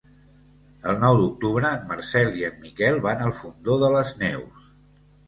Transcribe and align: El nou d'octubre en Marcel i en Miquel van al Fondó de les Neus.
El 0.93 0.95
nou 1.01 1.17
d'octubre 1.19 1.69
en 1.79 1.83
Marcel 1.91 2.31
i 2.39 2.45
en 2.47 2.57
Miquel 2.63 2.97
van 3.05 3.21
al 3.27 3.35
Fondó 3.41 3.77
de 3.85 3.93
les 3.97 4.15
Neus. 4.23 4.65